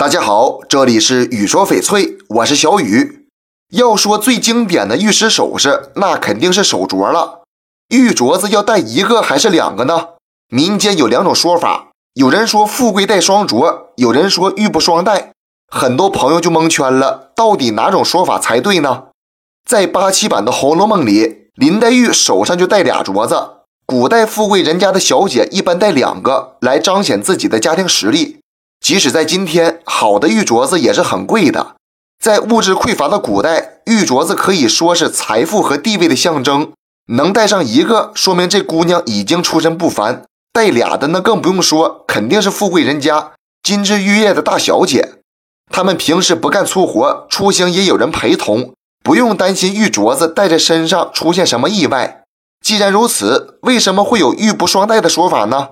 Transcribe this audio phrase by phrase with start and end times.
[0.00, 3.26] 大家好，这里是雨说翡翠，我是小雨。
[3.74, 7.42] 要说最经典的玉石首饰，那肯定是手镯了。
[7.90, 10.08] 玉镯子要戴一个还是两个呢？
[10.48, 15.32] 民间有两种说法，有人说富贵戴双镯，有人说玉不双戴。
[15.70, 19.08] 很多朋友就蒙圈了，到底哪种说法才对呢？
[19.68, 23.36] 在八七版的《红楼梦》里，林黛玉手上就戴俩镯子。
[23.84, 28.39] 古代富贵人家的小姐一般戴两个，来彰显自己的家庭实力。
[28.80, 31.76] 即使在今天，好的玉镯子也是很贵的。
[32.18, 36.72] 在物质匮乏的古代，玉镯子可以说是财富和地位的象征。
[37.12, 45.14] 能戴上一个，说明这姑娘已经出身不凡；戴俩的那更不用说，肯定是富贵人家、金枝玉叶的大小姐。
[45.72, 52.22] 她们平时不干粗活，出行也有人陪同，不用担心玉镯子戴在身上出现什么意外。
[52.64, 55.68] 既然如此，为什么会有玉不双戴的说法呢？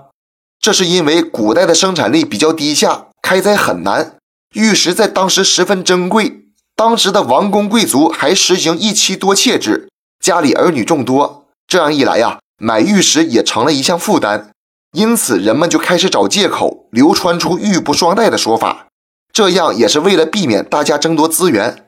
[0.60, 4.16] 这是因为古代的生产力比较低下，开采很难，
[4.54, 6.44] 玉石在当时十分珍贵。
[6.74, 9.88] 当时的王公贵族还实行一妻多妾制，
[10.20, 14.50] 家里儿女众多，这样一来呀，买玉石也成了一项负担。
[14.92, 18.86] 因此，人们就开始找借口，流传出玉不双戴的说法。
[19.32, 21.86] 这样也是为了避免大家争夺资源。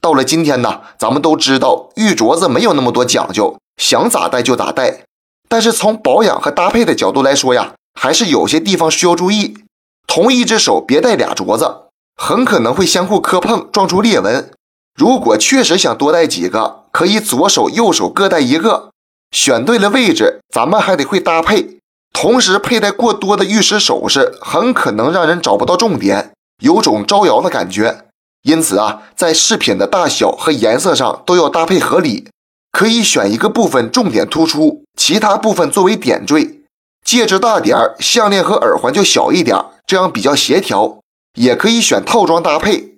[0.00, 5.04] 到了今天呢，咱们都知道玉镯子没有那么多讲究，想咋戴就咋戴。
[5.48, 7.74] 但是从保养和搭配的角度来说呀。
[8.02, 9.58] 还是有些地方需要注意，
[10.06, 11.82] 同一只手别戴俩镯子，
[12.16, 14.50] 很可能会相互磕碰，撞出裂纹。
[14.98, 18.88] 如果确实想多戴几个，可以左手右手各戴一个。
[19.32, 21.76] 选对了位置，咱们还得会搭配。
[22.14, 28.06] 同时佩戴过多的玉石首饰，很可能让人找不到重点，有种招摇的感觉。
[28.44, 32.30] 因此啊，在饰品的大小和颜色上都要搭配合理，
[32.72, 36.59] 可以选一个部分重点突出，其他部分作为点缀。
[37.04, 39.56] 戒指大点儿，项链和耳环就小一点，
[39.86, 41.00] 这样比较协调。
[41.34, 42.96] 也可以选套装搭配。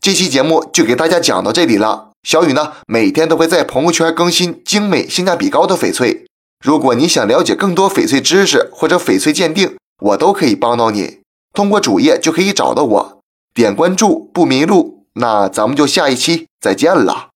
[0.00, 2.12] 这期节目就给大家讲到这里了。
[2.22, 6.24] 小雨呢，每天都会在朋友圈更新精美、性价比高的翡翠。
[6.64, 11.18] 如果你想了解更多翡翠知识或者翡翠鉴定，我都可以帮到你。
[11.52, 13.20] 通过主页就可以找到我，
[13.54, 15.04] 点关注不迷路。
[15.14, 17.28] 那咱们就下一期再见了。